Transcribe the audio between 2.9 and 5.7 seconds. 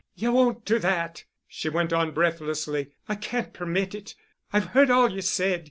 "I can't permit it. I've heard all you said.